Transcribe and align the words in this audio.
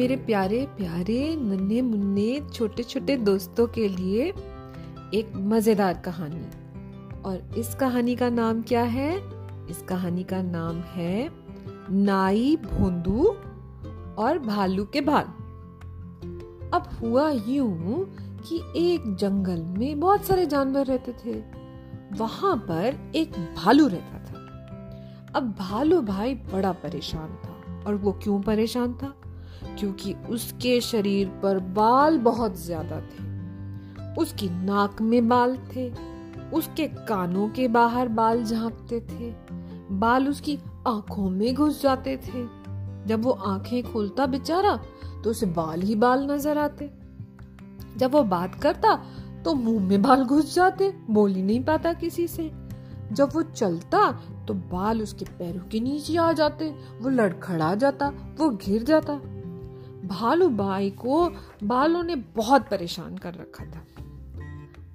मेरे 0.00 0.16
प्यारे 0.16 0.66
प्यारे, 0.76 1.36
नन्हे 1.36 1.82
मुन्ने 1.82 2.46
छोटे 2.54 2.82
छोटे 2.82 3.16
दोस्तों 3.16 3.66
के 3.66 3.88
लिए 3.88 4.28
एक 5.14 5.32
मज़ेदार 5.36 5.94
कहानी। 5.94 6.44
और 7.22 7.50
इस 7.58 7.74
कहानी 7.74 8.16
का 8.16 8.30
नाम 8.30 8.62
क्या 8.62 8.82
है? 8.82 9.16
इस 9.70 9.82
कहानी 9.88 10.24
का 10.24 10.42
नाम 10.42 10.76
है 10.76 11.30
नाई 11.90 12.56
भोंदू 12.56 13.24
और 14.18 14.38
भालू 14.38 14.84
के 14.84 15.00
बाल 15.00 15.24
अब 16.74 16.88
हुआ 17.02 17.30
यूँ 17.30 18.16
कि 18.48 18.62
एक 18.76 19.16
जंगल 19.16 19.62
में 19.62 20.00
बहुत 20.00 20.24
सारे 20.24 20.46
जानवर 20.46 20.86
रहते 20.86 21.12
थे। 21.12 21.44
वहाँ 22.16 22.56
पर 22.56 23.12
एक 23.14 23.32
भालू 23.32 23.86
रहता 23.86 24.18
था। 24.18 24.38
अब 25.34 25.56
भालू 25.58 26.02
भाई 26.02 26.34
बड़ा 26.34 26.72
परेशान 26.72 27.28
था। 27.28 27.84
और 27.86 27.94
वो 27.94 28.12
क्यों 28.12 28.42
परेशान 28.42 28.94
था? 28.94 29.14
क्योंकि 29.78 30.14
उसके 30.30 30.80
शरीर 30.80 31.28
पर 31.42 31.58
बाल 31.72 32.18
बहुत 32.18 32.58
ज़्यादा 32.58 33.00
थे। 33.00 33.28
उसकी 34.20 34.48
नाक 34.64 35.00
में 35.02 35.28
बाल 35.28 35.56
थे। 35.74 35.90
उसके 36.52 36.86
कानों 37.08 37.48
के 37.48 37.68
बाहर 37.68 38.08
बाल 38.10 38.42
झांकते 38.44 39.00
थे। 39.00 39.30
बाल 39.98 40.28
उसकी 40.28 40.58
आँखों 40.86 41.28
में 41.30 41.54
घुस 41.54 41.82
जाते 41.82 42.16
थे। 42.16 42.44
जब 43.06 43.22
वो 43.22 43.30
आँखें 43.30 43.82
खोलता 43.82 44.26
बेचारा 44.26 44.76
तो 45.24 45.30
उसे 45.30 45.46
बाल 45.46 45.82
ही 45.82 45.94
बाल 45.94 46.30
नज़र 46.30 46.58
आते। 46.58 46.90
जब 47.96 48.12
वो 48.12 48.22
बात 48.24 48.54
करता 48.54 48.94
तो 49.44 49.54
मुँह 49.54 49.82
में 49.82 50.02
बाल 50.02 50.24
घुस 50.24 50.54
जाते, 50.54 50.92
बोल 51.10 51.34
ही 51.34 51.42
नहीं 51.42 51.64
पाता 51.64 51.92
किसी 51.92 52.26
से। 52.28 52.50
जब 53.12 53.30
वो 53.34 53.42
चलता 53.42 54.10
तो 54.48 54.54
बाल 54.54 55.02
उसके 55.02 55.24
पैरों 55.38 55.68
के 55.68 55.80
नीचे 55.80 56.16
आ 56.16 56.32
जाते। 56.32 56.68
वो 57.00 57.08
लड़खड़ा 57.08 57.74
जाता, 57.74 58.08
वो 58.38 58.48
गिर 58.58 58.82
जाता। 58.82 59.20
भालू 60.10 60.48
बाई 60.48 60.90
को 60.90 61.30
बालों 61.64 62.02
ने 62.02 62.16
बहुत 62.16 62.68
परेशान 62.68 63.18
कर 63.18 63.34
रखा 63.34 63.64
था। 63.64 63.86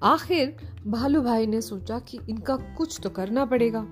आखिर 0.02 0.56
भालू 0.86 1.22
भाई 1.22 1.46
ने 1.46 1.60
सोचा 1.60 1.98
कि 1.98 2.20
इनका 2.28 2.56
कुछ 2.56 3.00
तो 3.02 3.10
करना 3.10 3.44
पड़ेगा। 3.44 3.86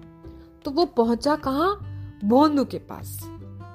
तो 0.64 0.70
वो 0.70 0.84
पहुँचा 0.84 1.36
कहा? 1.36 1.94
भोंदू 2.25 2.64
के 2.64 2.78
पास। 2.78 3.31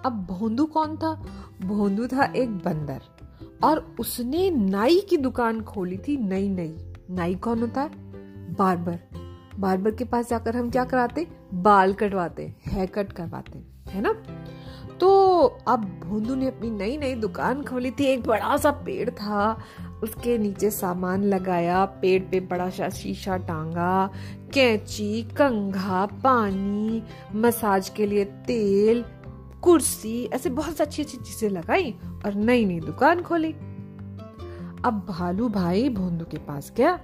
अब 0.06 0.28
भोंदू 0.30 0.66
कौन 0.66 0.97
था? 0.97 1.14
भोंदू 1.61 2.08
था 2.08 2.23
एक 2.23 2.50
बंदर। 2.50 3.02
और 3.63 3.95
उसने 4.00 4.52
नाई 4.52 5.00
की 5.00 5.17
दुकान 5.17 5.61
खोली 5.61 5.97
थी 5.97 6.17
नई 6.17 6.50
नई। 6.50 6.94
नाई 7.09 7.36
कौन 7.36 7.59
होता 7.59 7.81
है? 7.81 7.91
बार्बर। 8.53 9.00
बार्बर 9.59 9.91
के 9.91 10.03
पास 10.03 10.30
जाकर 10.30 10.56
हम 10.56 10.72
क्या 10.72 10.86
कराते? 10.86 11.28
बाल 11.53 11.94
कटवाते, 11.94 12.56
हेयर 12.66 12.86
कट 12.86 13.11
करवाते, 13.11 13.63
है 13.88 14.02
ना? 14.02 14.13
तो 15.00 15.44
अब 15.67 16.02
भोंदू 16.05 16.36
ने 16.36 16.47
अपनी 16.47 16.69
नई 16.69 16.97
नई 16.97 17.16
दुकान 17.16 17.64
खोली 17.64 17.92
थी। 17.92 18.05
एक 18.05 18.28
बड़ा 18.28 18.58
सा 18.58 18.72
पेड़ 18.72 19.09
था। 19.09 19.59
उसके 20.03 20.38
नीचे 20.38 20.69
सामान 20.69 21.23
लगाया। 21.23 21.86
पेड़ 21.86 22.23
पे 22.23 22.39
बड़ा 22.39 22.69
सा 22.69 22.89
शीशा 22.89 23.38
टांगा। 23.38 24.09
कैंची, 24.53 25.23
कंघा, 25.23 26.06
पानी, 26.06 27.03
मसाज 27.36 27.89
के 27.89 28.06
लिए 28.06 28.25
तेल, 28.25 29.06
कुर्सी, 29.61 30.25
ऐसे 30.25 30.50
बहुत 30.50 30.81
अच्छी 30.81 31.03
अच्छी 31.03 31.17
चीज़ें 31.17 31.50
लगाई 31.50 31.95
और 32.25 32.34
नई 32.34 32.66
नई 32.66 32.80
दुकान 32.80 33.22
खोली। 33.22 33.52
अब 34.86 35.06
भालू 35.09 35.50
भाई 35.50 35.89
भोंदू 35.89 36.25
के 36.25 36.38
पास 36.38 36.73
गया 36.78 37.00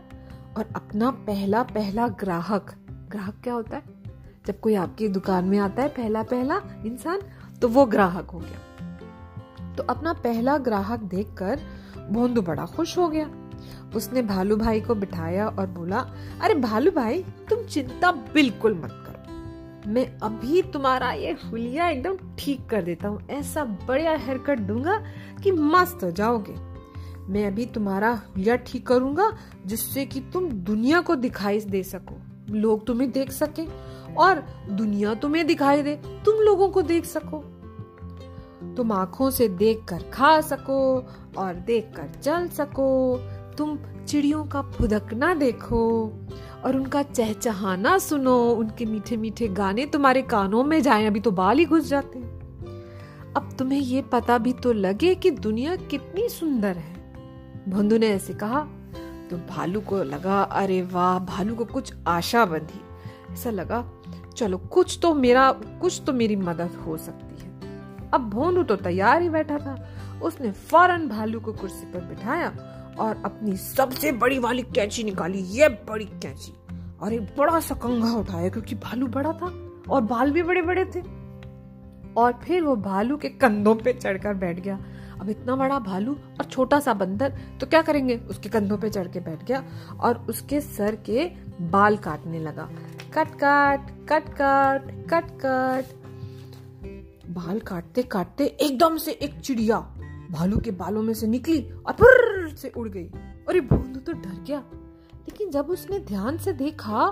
और 0.58 0.66
अपना 0.76 1.12
पहला 1.12 1.64
पहला 1.64 2.08
ग्राहक। 2.08 2.76
ग्राहक 3.12 3.36
क्या 3.44 3.54
होता 3.54 3.78
है? 3.78 3.84
जब 4.48 4.59
कोई 4.59 4.76
आपकी 4.76 5.08
दुकान 5.08 5.46
में 5.46 5.59
आता 5.59 5.84
है, 5.84 5.90
पहला 5.90 6.24
पहला 6.24 6.62
इंसान 6.86 7.20
तो 7.61 7.67
वो 7.67 7.86
ग्राहक 7.86 8.30
हो 8.30 8.39
गया। 8.39 9.73
तो 9.75 9.84
अपना 9.84 10.14
पहला 10.14 10.58
ग्राहक 10.58 11.00
देखकर 11.00 11.59
भोंदू 12.12 12.42
बड़ा 12.42 12.66
खुश 12.66 12.97
हो 12.97 13.08
गया। 13.09 13.30
उसने 13.96 14.22
भालू 14.22 14.56
भाई 14.56 14.81
को 14.81 14.96
बिठाया 14.96 15.47
और 15.47 15.68
बोला, 15.68 16.00
अरे 16.41 16.53
भालू 16.53 16.91
भाई 16.91 17.24
तुम 17.50 17.63
चिंता 17.63 18.12
बिल्कुल 18.12 18.74
मत 18.74 18.91
करो। 19.06 19.91
मैं 19.91 20.06
अभी 20.19 20.62
तुम्हारा 20.62 21.12
ये 21.12 21.31
हुलिया 21.31 21.88
एकदम 21.90 22.18
ठीक 22.40 22.66
कर 22.69 22.81
देता 22.81 23.07
हूँ। 23.07 23.28
ऐसा 23.30 23.63
बढ़िया 23.88 24.16
हेयर 24.16 24.38
कट 24.38 24.59
दूँगा 24.59 24.97
कि 25.44 25.51
मस्त 25.51 26.03
हो 26.03 26.12
जाओगे। 26.12 26.56
मैं 27.31 27.46
अभी 27.47 27.66
तुम्हारा 27.66 28.12
हुलिया 28.12 28.56
ठीक 28.56 28.88
करूँगा 28.88 29.31
जिससे 29.66 30.06
कि 30.06 30.19
तुम 30.34 30.50
दुनिया 30.50 31.01
को 31.01 31.16
दिखाई 31.16 31.59
दे 31.59 31.84
सको। 31.84 32.18
लोग 32.53 32.85
तुम्हें 32.85 33.12
देख 33.12 33.31
सके। 33.31 33.66
और 34.18 34.44
दुनिया 34.70 35.14
तुम्हें 35.14 35.46
दिखाई 35.48 35.81
दे, 35.84 35.96
तुम 36.26 36.36
लोगों 36.36 36.70
को 36.70 36.81
देख 36.81 37.06
सको। 37.06 37.44
तुम 38.76 38.92
आँखों 38.92 39.30
से 39.30 39.48
देखकर 39.50 40.03
खा 40.14 40.40
सको 40.42 40.80
और 41.38 41.56
देखकर 41.56 42.09
चल 42.22 42.48
सको। 42.48 43.18
तुम 43.58 43.78
चिड़ियों 44.08 44.44
का 44.46 44.62
फुदकना 44.62 45.34
देखो 45.34 45.81
और 46.66 46.75
उनका 46.75 47.02
चहचहाना 47.04 47.98
सुनो। 47.98 48.38
उनके 48.52 48.86
मीठे 48.86 49.18
मीठे 49.18 49.48
गाने 49.48 49.86
तुम्हारे 49.86 50.22
कानों 50.22 50.64
में 50.64 50.81
जाए, 50.81 51.06
अभी 51.06 51.20
तो 51.20 51.31
बाल 51.31 51.58
ही 51.58 51.66
घुस 51.66 51.88
जाते 51.88 52.20
हैं। 52.20 52.34
अब 53.36 53.50
तुम्हें 53.59 53.80
ये 53.80 54.02
पता 54.02 54.38
भी 54.38 54.54
तो 54.54 54.74
लगे 54.74 55.14
कि 55.16 55.31
दुनिया 55.31 55.75
कितनी 55.75 56.28
सुंदर 56.30 56.78
है। 56.78 56.94
भोंदू 57.70 57.98
ने 57.98 58.08
ऐसे 58.08 58.34
कहा 58.34 58.59
तो 59.30 59.38
भालू 59.50 59.80
को 59.81 60.04
लगा, 60.04 60.42
अरे 60.42 60.81
वाह, 60.84 61.20
भालू 61.20 61.56
को 61.56 61.66
कुछ 61.66 61.94
आशा 62.08 62.46
बंधी। 62.46 62.81
ऐसा 63.34 63.50
लगा 63.50 63.80
चलो, 64.38 64.57
कुछ 64.57 65.00
तो 65.01 65.13
मेरा, 65.13 65.51
कुछ 65.51 66.01
तो 66.06 66.13
मेरी 66.13 66.35
मदद 66.35 66.72
हो 66.85 66.97
सकती 66.97 67.44
है। 67.44 67.46
अब 68.12 68.29
भोंदू 68.29 68.63
तो 68.63 68.75
तैयार 68.75 69.22
ही 69.22 69.29
बैठा 69.29 69.57
था। 69.57 69.90
उसने 70.23 70.51
फ़ौरन 70.51 71.07
भालू 71.07 71.40
को 71.40 71.53
कुर्सी 71.53 71.85
पर 71.85 72.00
बिठाया 72.00 72.47
और 73.00 73.22
अपनी 73.25 73.57
सबसे 73.57 74.12
बड़ी 74.12 74.40
वाली 74.40 74.62
कैंची 74.62 75.03
निकाली, 75.03 75.38
ये 75.38 75.69
बड़ी 75.69 76.06
कैंची। 76.06 76.53
और 77.01 77.13
एक 77.13 77.22
बड़ा 77.22 77.59
सा 77.59 77.75
कंघा 77.75 78.12
उठाया, 78.12 78.50
क्योंकि 78.50 78.75
भालू 78.75 79.07
बड़ा 79.07 79.31
था 79.34 79.53
और 79.90 80.01
बाल 80.01 80.31
भी 80.31 80.44
बड़े 80.44 80.62
बड़े 80.62 80.85
थे। 80.85 81.01
और 82.18 82.34
फिर 82.44 82.63
वो 82.63 82.75
भालू 82.75 83.18
के 83.18 83.29
कंधों 83.29 83.75
पे 83.75 83.94
चढ़कर 83.94 84.34
बैठ 84.34 84.59
गया। 84.59 84.79
अब 85.22 85.30
इतना 85.30 85.56
बड़ा 85.56 85.80
भालू 85.80 86.14
और 86.14 86.46
छोटा 86.46 86.80
सा 86.80 86.94
बंदर 86.94 87.34
तो 87.62 87.68
क्या 87.68 87.81
करेंगे? 87.81 88.16
उसके 88.20 88.50
कंधों 88.50 88.78
पे 88.78 88.90
चढ़ 88.90 89.08
के 89.08 89.20
बैठ 89.20 89.44
गया 89.44 89.64
और 90.00 90.26
उसके 90.30 90.62
सर 90.62 90.96
के 91.06 91.26
बाल 91.62 91.98
काटने 91.98 92.40
लगा। 92.40 92.70
Cut 93.14 93.36
cut 93.44 93.92
cut 94.09 94.30
cut 94.31 94.92
cut 95.09 95.31
cut. 95.42 95.94
बाल 97.30 97.59
काटते 97.59 98.04
काटते 98.04 98.46
एकदम 98.46 98.98
से 98.98 99.12
एक 99.12 99.40
चिड़िया 99.40 99.80
भालू 100.31 100.59
के 100.59 100.72
बालों 100.74 101.02
में 101.02 101.14
से 101.14 101.28
निकली 101.28 101.62
और 101.62 102.56
से 102.58 102.72
उड़ 102.78 102.88
गई। 102.90 103.06
अरे 103.50 103.62
भोंदू 103.62 104.00
तो 104.00 104.14
डर 104.14 104.44
गया। 104.48 104.64
लेकिन 105.28 105.50
जब 105.52 105.70
उसने 105.70 106.00
ध्यान 106.00 106.38
से 106.38 106.54
देखा 106.54 107.08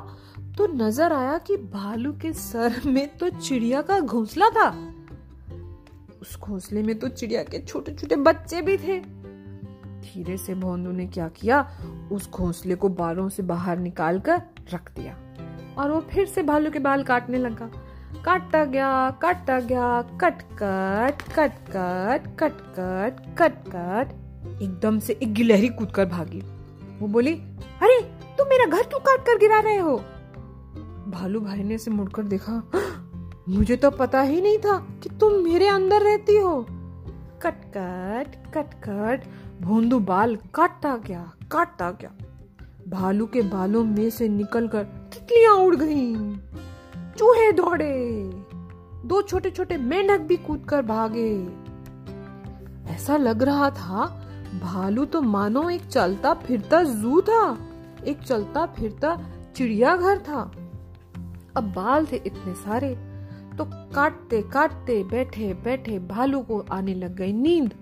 तो 0.57 0.67
नज़र 0.67 1.13
आया 1.13 1.37
कि 1.37 1.57
भालू 1.57 2.11
के 2.13 2.31
सर 2.33 2.81
में 2.85 3.07
तो 3.17 3.29
चिड़िया 3.29 3.81
का 3.81 3.99
घोंसला 3.99 4.49
था। 4.49 4.69
उस 6.23 6.39
घोंसले 6.39 6.83
में 6.83 6.99
तो 6.99 7.07
चिड़िया 7.07 7.43
के 7.43 7.59
छोटे 7.59 7.93
छोटे 7.93 8.15
बच्चे 8.15 8.61
भी 8.61 8.77
थे। 8.77 8.99
धीरे 10.01 10.37
से 10.37 10.53
भोंदू 10.55 10.91
ने 10.91 11.05
क्या 11.07 11.27
किया? 11.27 11.61
उस 12.11 12.29
घोंसले 12.29 12.75
को 12.75 12.89
बालों 12.89 13.29
से 13.29 13.43
बाहर 13.43 13.77
निकाल 13.77 14.19
कर 14.19 14.41
रख 14.73 14.91
दिया 14.95 15.17
और 15.77 15.91
वो 15.91 16.01
फिर 16.01 16.25
से 16.25 16.43
भालू 16.43 16.71
के 16.71 16.79
बाल 16.79 17.03
काटने 17.03 17.37
लगा। 17.37 17.69
काटता 18.25 18.65
गया 18.65 19.09
काटता 19.21 19.59
गया, 19.59 20.01
cut 20.01 20.41
cut 20.41 21.21
cut 21.21 21.57
cut 21.69 22.37
cut 22.39 22.61
cut 22.79 23.19
cut 23.37 23.57
cut, 23.67 24.61
एकदम 24.61 24.99
से 24.99 25.19
एक 25.23 25.33
गिलहरी 25.33 25.67
कूद 25.67 25.91
कर 25.91 26.05
भागी। 26.05 26.41
वो 26.99 27.07
बोली, 27.07 27.33
अरे, 27.81 28.01
तुम 28.37 28.47
मेरा 28.47 28.65
घर 28.65 28.83
क्यों 28.83 28.99
काट 28.99 29.19
कर 29.19 29.37
गिरा 29.37 29.59
रहे 29.59 29.77
हो? 29.77 29.97
भालू 31.07 31.39
भाई 31.39 31.63
ने 31.63 31.77
से 31.77 31.91
मुड़कर 31.91 32.23
देखा 32.23 32.63
मुझे 33.49 33.75
तो 33.75 33.89
पता 33.91 34.21
ही 34.21 34.41
नहीं 34.41 34.57
था 34.57 34.77
कि 35.03 35.09
तुम 35.09 35.33
मेरे 35.43 35.67
अंदर 35.67 36.01
रहती 36.01 36.37
हो। 36.37 36.65
कट 37.43 37.65
कट 37.77 38.35
कट 38.53 38.73
कट 38.83 39.23
भोंदू 39.61 39.99
बाल 39.99 40.35
काटता 40.55 40.95
गया 40.97 41.31
काटता 41.51 41.89
गया। 41.91 42.11
भालू 42.89 43.25
के 43.25 43.41
बालों 43.41 43.83
में 43.83 44.09
से 44.09 44.27
निकलकर 44.29 44.83
तितलियाँ 44.83 45.53
उड़ 45.55 45.75
गईं, 45.75 46.37
चूहे 47.17 47.51
दौड़े। 47.51 47.93
दो 49.05 49.21
छोटे 49.21 49.51
छोटे 49.51 49.77
मेंढक 49.77 50.21
भी 50.21 50.37
कूदकर 50.37 50.81
भागे। 50.81 51.31
ऐसा 52.93 53.17
लग 53.17 53.43
रहा 53.43 53.69
था 53.69 54.05
भालू 54.63 55.05
तो 55.05 55.21
मानो 55.21 55.69
एक 55.69 55.85
चलता 55.85 56.33
फिरता 56.33 56.83
जू 56.83 57.21
था 57.21 57.45
एक 58.07 58.21
चलता 58.21 58.65
फिरता 58.65 59.17
चिड़ियाघर 59.55 60.19
था। 60.19 60.41
अब 61.57 61.73
बाल 61.75 62.05
थे 62.05 62.15
इतने 62.15 62.53
सारे 62.55 62.95
काटते 63.95 64.41
काटते 64.41 65.03
बैठे 65.03 65.53
बैठे 65.53 65.99
भालू 65.99 66.39
को 66.41 66.65
आने 66.71 66.93
लग 66.93 67.15
गई 67.15 67.33
नींद। 67.33 67.73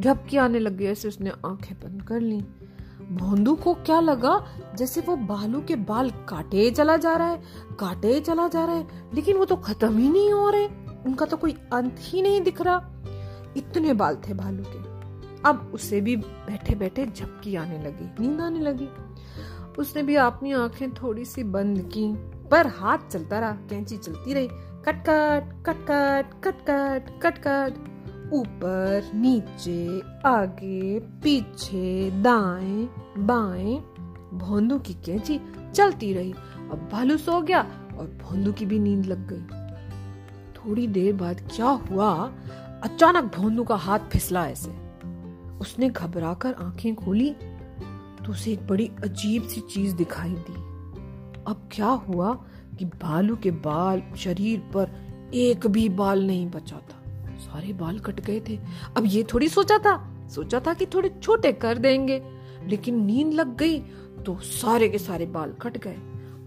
झपकी 0.00 0.36
आने 0.36 0.58
लग 0.58 0.76
गई 0.76 0.84
ऐसे 0.84 1.08
उसने 1.08 1.30
आँखें 1.30 1.76
बंद 1.80 2.02
कर 2.02 2.20
ली। 2.20 2.40
भोंदू 3.12 3.54
को 3.54 3.74
क्या 3.74 4.00
लगा? 4.00 4.46
जैसे 4.74 5.00
वो 5.00 5.16
भालू 5.16 5.60
के 5.60 5.76
बाल 5.76 6.10
काटे 6.10 6.70
चला 6.70 6.96
जा 6.96 7.16
रहा 7.16 7.28
है, 7.28 7.42
काटे 7.80 8.20
चला 8.20 8.48
जा 8.48 8.64
रहा 8.64 8.74
है, 8.74 8.88
लेकिन 9.14 9.36
वो 9.36 9.44
तो 9.44 9.56
खत्म 9.56 9.98
ही 9.98 10.08
नहीं 10.08 10.32
हो 10.32 10.50
रहे। 10.50 10.66
उनका 11.06 11.26
तो 11.26 11.36
कोई 11.36 11.56
अंत 11.72 11.96
ही 11.98 12.22
नहीं 12.22 12.40
दिख 12.40 12.60
रहा। 12.60 12.90
इतने 13.56 13.92
बाल 13.92 14.16
थे 14.16 14.34
भालू 14.34 14.62
के। 14.66 14.78
अब 15.48 15.70
उसे 15.74 16.00
भी 16.00 16.16
बैठे 16.16 16.74
बैठे 16.74 17.06
झपकी 17.06 17.56
आने 17.56 17.78
लगी, 17.78 18.26
नींद 18.26 18.40
आने 18.40 18.60
लगी। 18.60 18.88
उसने 19.78 20.02
भी 20.02 20.16
अपनी 20.16 20.52
आँखें 20.52 20.94
थोड़ी 20.94 21.24
सी 21.24 21.44
बंद 21.44 21.90
की, 21.96 22.14
पर 22.48 22.66
हाथ 22.66 22.98
चलता 23.10 23.40
रहा, 23.40 23.52
कैंची 23.52 23.96
चलती 23.96 24.34
रही। 24.34 24.48
कट 24.88 25.04
cut 25.08 25.62
cut 25.66 25.86
cut 25.88 26.44
cut 26.44 26.54
cut 26.66 27.20
cut 27.22 27.38
कट। 27.38 27.72
ऊपर, 28.32 29.10
नीचे, 29.14 30.00
आगे, 30.28 30.98
पीछे, 31.00 32.10
दाएँ, 32.10 32.88
बाएँ। 33.18 33.76
भोंदू 34.38 34.78
की 34.78 34.94
कैंची 34.94 35.40
चलती 35.74 36.12
रही। 36.12 36.32
अब 36.32 36.88
भालू 36.92 37.16
सो 37.16 37.40
गया 37.40 37.60
और 37.98 38.18
भोंदू 38.22 38.52
की 38.52 38.66
भी 38.66 38.78
नींद 38.78 39.06
लग 39.06 39.28
गई। 39.32 39.42
थोड़ी 40.52 40.86
देर 40.86 41.14
बाद 41.14 41.40
क्या 41.56 41.66
हुआ? 41.66 42.32
अचानक 42.82 43.24
भोंदू 43.36 43.64
का 43.64 43.76
हाथ 43.76 43.98
फिसला 43.98 44.46
ऐसे। 44.46 44.70
उसने 45.60 45.88
घबराकर 45.88 46.52
आँखें 46.54 46.94
खोली 46.94 47.30
तो 48.24 48.30
उसे 48.30 48.52
एक 48.52 48.66
बड़ी 48.66 48.90
अजीब 49.04 49.42
सी 49.42 49.60
चीज़ 49.60 49.94
दिखाई 49.94 50.32
दी। 50.32 50.70
अब 51.48 51.68
क्या 51.72 51.86
हुआ? 51.86 52.44
कि 52.80 52.86
भालू 53.00 53.36
के 53.36 53.50
बाल 53.64 54.02
शरीर 54.18 54.58
पर 54.74 54.90
एक 55.34 55.66
भी 55.66 55.88
बाल 55.88 56.26
नहीं 56.26 56.46
बचा 56.50 56.76
था 56.76 56.98
सारे 57.40 57.72
बाल 57.72 57.98
कट 57.98 58.20
गए 58.20 58.40
थे। 58.48 58.58
अब 58.96 59.04
ये 59.06 59.22
थोड़ी 59.32 59.48
सोचा 59.48 59.76
था। 59.78 59.94
सोचा 60.28 60.60
था 60.60 60.74
कि 60.74 60.86
थोड़े 60.86 61.08
छोटे 61.22 61.52
कर 61.54 61.78
देंगे। 61.78 62.20
लेकिन 62.66 63.04
नींद 63.04 63.32
लग 63.34 63.56
गई 63.56 63.78
तो 64.24 64.38
सारे 64.42 64.88
के 64.88 64.98
सारे 64.98 65.26
बाल 65.28 65.52
कट 65.62 65.76
गए। 65.78 65.96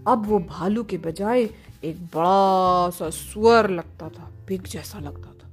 अब 0.06 0.26
वो 0.26 0.38
भालू 0.40 0.82
के 0.84 0.98
बजाय 0.98 1.42
एक 1.84 2.04
बड़ा 2.14 2.90
सा 2.90 3.10
सुअर 3.10 3.70
लगता 3.70 4.08
था, 4.08 4.30
पिग 4.48 4.62
जैसा 4.64 4.98
लगता 4.98 5.30
था। 5.30 5.48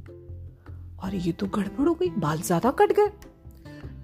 और 1.03 1.15
ये 1.15 1.31
तो 1.31 1.47
गड़बड़ 1.47 1.87
हो 1.87 1.93
गई। 1.93 2.09
बाल 2.17 2.41
ज़्यादा 2.41 2.71
कट 2.71 2.91
गए। 2.91 3.11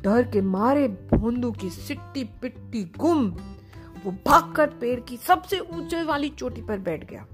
डर 0.03 0.29
के 0.33 0.41
मारे 0.41 0.87
भोंदू 1.13 1.51
की 1.51 1.69
सिट्टी 1.69 2.23
पिट्टी 2.41 2.83
गुम 2.97 3.29
वो 4.05 4.11
भागकर 4.25 4.67
पेड़ 4.81 4.99
की 4.99 5.17
सबसे 5.17 5.59
ऊँचे 5.59 6.03
वाली 6.03 6.29
चोटी 6.29 6.61
पर 6.61 6.79
बैठ 6.79 7.09
गया। 7.09 7.25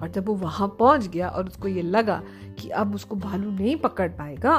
और 0.00 0.08
जब 0.08 0.26
वो 0.26 0.34
वहाँ 0.34 0.68
पहुँच 0.78 1.06
गया 1.06 1.28
और 1.28 1.46
उसको 1.46 1.68
ये 1.68 1.82
लगा 1.82 2.20
कि 2.58 2.68
अब 2.68 2.94
उसको 2.94 3.16
भालू 3.16 3.50
नहीं 3.50 3.76
पकड़ 3.76 4.08
पाएगा 4.10 4.58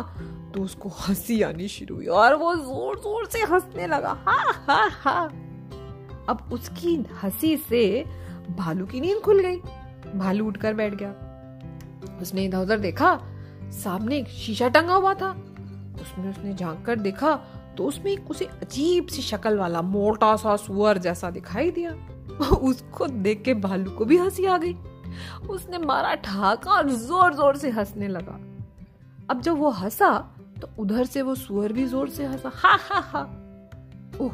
तो 0.54 0.62
उसको 0.62 0.90
हँसी 1.00 1.42
आनी 1.42 1.68
शुरू 1.68 1.96
हुई 1.96 2.06
और 2.08 2.36
वो 2.36 2.54
ज़ोर 2.56 3.00
ज़ोर 3.00 3.26
से 3.26 3.40
हंसने 3.44 3.88
लगा। 3.88 4.18
हा 4.28 4.38
हा 4.68 4.88
हा। 4.94 5.24
अब 6.30 6.50
उसकी 6.54 6.96
हँसी 7.24 7.56
से 7.60 7.84
भालू 8.58 8.86
की 8.86 9.02
नींद 9.02 9.20
खुल 9.22 9.40
गई। 9.40 9.58
भालू 10.16 10.48
उठकर 10.48 10.74
बैठ 10.74 10.94
गया। 10.96 12.20
उसने 12.22 12.44
इधर 12.46 12.58
उधर 12.58 12.80
देखा, 12.80 13.16
सामने 13.74 14.18
एक 14.18 14.28
शीशा 14.30 14.68
टंगा 14.68 14.96
हुआ 14.96 15.14
था। 15.14 15.32
उसमें 16.02 16.30
उसने 16.30 16.54
झाँक 16.54 16.86
कर 16.86 17.00
देखा 17.00 17.34
तो 17.78 17.86
उसमें 17.86 18.12
एक 18.12 18.30
उसे 18.32 18.46
अजीब 18.46 19.08
सी 19.08 19.22
शक्ल 19.22 19.58
वाला 19.58 19.82
मोटा 19.82 20.36
सा 20.36 20.56
सुअर 20.56 20.98
जैसा 20.98 21.30
दिखाई 21.32 21.72
दिया। 21.72 21.92
उसको 22.48 23.08
देख 23.08 23.42
के 23.44 23.54
भालू 23.54 23.92
को 23.92 24.06
भी 24.06 24.18
हँसी 24.18 24.46
आ 24.46 24.58
गई। 24.58 24.74
उसने 25.50 25.78
मारा 25.78 26.14
ठाका 26.16 26.72
और 26.72 26.90
ज़ोर 26.90 27.34
ज़ोर 27.34 27.58
से 27.58 27.70
हंसने 27.70 28.08
लगा। 28.08 28.40
अब 29.30 29.42
जब 29.42 29.58
वो 29.58 29.70
हंसा 29.72 30.12
तो 30.62 30.70
उधर 30.80 31.06
से 31.06 31.22
वो 31.22 31.36
सुअर 31.36 31.74
भी 31.74 31.86
ज़ोर 31.86 32.10
से 32.10 32.26
हंसा। 32.26 32.52
हा 32.56 32.78
हा 32.82 33.00
हा। 33.02 33.22
ओह, 34.22 34.32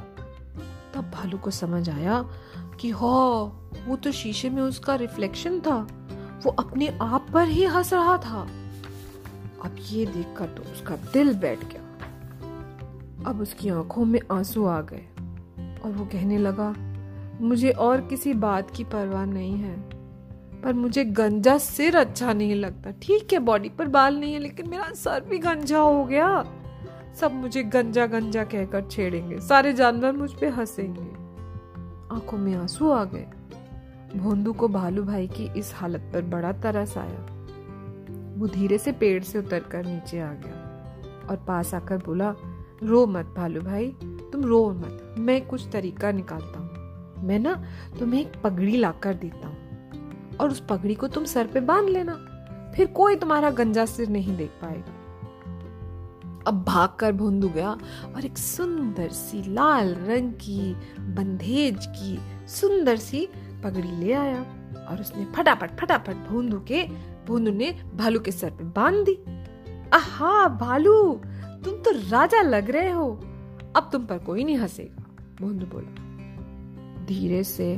तब 0.94 1.12
भालू 1.14 1.38
को 1.38 1.52
समझ 1.52 1.90
आया 1.90 2.24
कि 2.82 2.90
हो, 2.90 3.52
वो 3.88 3.96
तो 3.96 4.12
शीशे 4.12 4.50
में 4.50 4.62
उसका 4.62 4.96
रिफ्लेक्शन 4.96 5.60
था। 5.60 5.78
वो 6.46 6.52
अपने 6.60 6.88
आप 7.02 7.28
पर 7.34 7.48
ही 7.48 7.64
हंस 7.66 7.94
रहा 7.94 8.18
था। 8.18 8.42
अब 9.66 9.76
ये 9.90 10.06
देखकर 10.06 10.46
तो 10.48 10.72
उसका 10.72 10.96
दिल 11.14 11.34
बैठ 11.36 11.64
गया। 11.64 11.84
अब 13.26 13.42
उसकी 13.42 13.70
आँखों 13.70 14.06
में 14.06 14.20
आँसू 14.32 14.66
आ 14.66 14.80
गए 14.82 15.06
और 15.86 15.92
वो 15.92 16.06
कहने 16.06 16.38
लगा, 16.38 16.74
मुझे 17.42 17.70
और 17.70 18.02
किसी 18.02 18.34
बात 18.34 18.72
की 18.72 18.84
परवाह 18.84 19.26
नहीं 19.26 19.58
है, 19.58 19.76
पर 20.62 20.74
मुझे 20.74 21.04
गंजा 21.06 21.58
सिर 21.58 21.96
अच्छा 21.96 22.34
नहीं 22.34 22.56
लगता। 22.56 22.92
ठीक 22.92 23.34
है 23.34 23.40
बॉडी 23.40 23.70
पर 23.70 23.88
बाल 23.88 24.20
नहीं 24.20 24.34
है, 24.34 24.40
लेकिन 24.40 24.70
मेरा 24.70 24.92
सर 24.94 25.24
भी 25.24 25.38
गंजा 25.38 25.80
हो 25.80 26.06
गया। 26.06 26.44
सब 27.20 27.34
मुझे 27.34 27.64
गंजा 27.64 28.06
गंजा 28.06 28.44
कहकर 28.44 28.88
छेड़ेंगे। 28.92 29.40
सारे 29.40 29.74
जानवर 29.74 30.12
मुझ 30.12 30.32
पे 30.34 30.48
हंसेंगे। 30.48 31.10
आँखों 32.16 32.38
में 32.38 32.56
आँसू 32.56 32.90
आ 32.90 33.04
गए। 33.04 33.28
भोंदू 34.16 34.54
को 34.54 34.68
भालू 34.68 35.04
भाई 35.04 35.28
की 35.28 35.50
इस 35.58 35.74
हालत 35.76 36.10
पर 36.14 36.22
बड़ा 36.22 36.52
तरस 36.52 36.98
आया। 36.98 37.26
वो 38.38 38.48
धीरे 38.48 38.78
से 38.78 38.92
पेड़ 38.92 39.24
से 39.24 39.40
उतर 39.40 39.60
कर 39.60 39.86
नीचे 39.86 40.20
आ 40.20 40.32
गया 40.34 41.28
और 41.30 41.44
पास 41.48 41.74
आकर 41.74 41.98
बोला 41.98 42.34
रो 42.84 43.06
मत 43.08 43.34
भालू 43.38 43.62
भाई, 43.62 43.88
तुम 44.32 44.44
रो 44.46 44.70
मत, 44.70 45.16
मैं 45.20 45.46
कुछ 45.48 45.68
तरीका 45.72 46.12
निकालता 46.12 46.60
हूँ। 46.60 47.28
मैं 47.28 47.40
ना 47.40 47.54
तुम्हें 48.00 48.22
एक 48.22 48.42
पगड़ी 48.44 48.78
लाकर 48.78 49.14
देता 49.14 49.48
हूँ 49.48 50.38
और 50.40 50.50
उस 50.50 50.60
पगड़ी 50.60 50.96
को 50.96 51.08
तुम 51.08 51.26
सर 51.26 51.48
पे 51.48 51.60
बाँध 51.60 51.90
लेना, 51.90 52.14
फिर 52.76 52.88
कोई 52.88 53.16
तुम्हारा 53.16 53.50
गंजा 53.50 53.86
सिर 53.86 54.10
नहीं 54.10 54.38
देख 54.38 54.50
पाएगा। 54.62 54.94
अब 56.48 56.64
भागकर 56.64 57.12
भोंदू 57.12 57.50
गया 57.50 57.72
और 58.16 58.26
एक 58.26 58.38
सुंदर 58.38 59.10
सी, 59.10 59.42
लाल 59.54 59.94
रंग 59.96 60.32
की, 60.34 60.74
बंधेज 61.00 61.86
की 61.88 62.18
सुंदर 62.48 62.98
सी 62.98 63.28
पगड़ी 63.64 63.92
ले 63.92 64.14
आया 64.14 64.42
और 64.90 65.02
उसने 65.02 65.26
फटाफट 65.36 65.80
फटाफट 65.80 66.28
भोंदू 66.30 66.60
के, 66.68 66.84
भोंदू 67.28 67.52
ने 67.52 67.72
भालू 67.96 68.20
के 68.20 68.32
सर 68.32 68.50
पे 68.50 68.64
बाँध 68.64 69.06
दी। 69.06 69.18
आहा, 69.94 70.48
भालू! 70.48 71.22
तुम 71.64 71.74
तो 71.76 71.92
राजा 72.10 72.42
लग 72.42 72.70
रहे 72.70 72.90
हो। 72.90 73.10
अब 73.76 73.90
तुम 73.92 74.06
पर 74.06 74.18
कोई 74.18 74.44
नहीं 74.44 74.58
हंसेगा, 74.58 75.04
भोंदू 75.42 75.66
बोला। 75.66 77.06
धीरे 77.06 77.44
से 77.44 77.76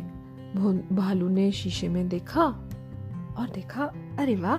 भालू 0.91 1.29
ने 1.29 1.51
शीशे 1.51 1.87
में 1.87 2.07
देखा 2.09 2.43
और 3.37 3.49
देखा, 3.53 3.85
अरे 4.19 4.35
वाह, 4.35 4.57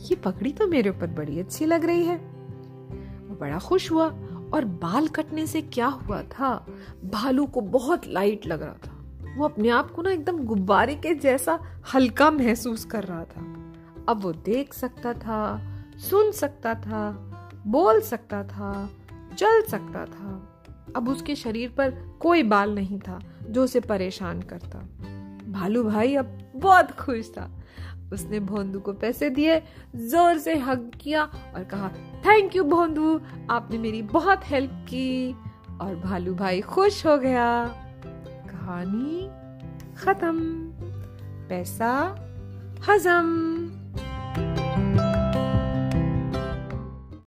ये 0.00 0.14
पगड़ी 0.14 0.52
तो 0.52 0.66
मेरे 0.68 0.90
ऊपर 0.90 1.06
बड़ी 1.06 1.38
अच्छी 1.40 1.66
लग 1.66 1.84
रही 1.84 2.04
है। 2.04 2.16
वो 2.16 3.36
बड़ा 3.40 3.58
खुश 3.58 3.90
हुआ 3.92 4.06
और 4.54 4.64
बाल 4.82 5.08
कटने 5.08 5.46
से 5.46 5.62
क्या 5.62 5.86
हुआ 5.86 6.22
था, 6.22 6.54
भालू 7.04 7.46
को 7.46 7.60
बहुत 7.60 8.06
लाइट 8.06 8.46
लग 8.46 8.62
रहा 8.62 8.74
था। 8.86 9.34
वो 9.36 9.44
अपने 9.44 9.68
आप 9.68 9.90
को 9.90 10.02
ना 10.02 10.10
एकदम 10.10 10.38
गुब्बारे 10.44 10.94
के 10.94 11.14
जैसा 11.14 11.58
हल्का 11.94 12.30
महसूस 12.30 12.84
कर 12.84 13.04
रहा 13.04 13.24
था। 13.26 13.40
अब 14.08 14.20
वो 14.22 14.32
देख 14.32 14.74
सकता 14.74 15.12
था, 15.14 15.60
सुन 16.00 16.30
सकता 16.32 16.74
था 16.74 17.32
बोल 17.66 18.00
सकता 18.00 18.44
था, 18.44 18.90
चल 19.38 19.62
सकता 19.62 20.04
था। 20.04 20.52
अब 20.96 21.08
उसके 21.08 21.34
शरीर 21.34 21.70
पर 21.70 22.16
कोई 22.20 22.42
बाल 22.42 22.74
नहीं 22.74 23.00
था 23.00 23.20
जो 23.50 23.64
उसे 23.64 23.80
परेशान 23.80 24.42
करता। 24.42 24.78
भालू 25.52 25.84
भाई 25.84 26.14
अब 26.14 26.38
बहुत 26.56 26.90
खुश 26.90 27.30
था। 27.30 27.50
उसने 28.12 28.40
भोंदू 28.40 28.80
को 28.80 28.92
पैसे 28.92 29.30
दिए, 29.30 29.62
ज़ोर 29.96 30.38
से 30.38 30.56
हग 30.56 30.92
किया 31.00 31.22
और 31.24 31.64
कहा 31.64 31.88
थैंक 32.26 32.56
यू 32.56 32.64
भोंदू, 32.64 33.20
आपने 33.50 33.78
मेरी 33.78 34.02
बहुत 34.02 34.40
हेल्प 34.44 34.70
की। 34.72 35.36
और 35.80 35.96
भालू 36.04 36.34
भाई 36.34 36.60
खुश 36.60 37.06
हो 37.06 37.18
गया। 37.18 37.66
कहानी 38.26 39.28
खत्म। 39.96 40.40
पैसा 41.48 41.92
हजम। 42.88 43.65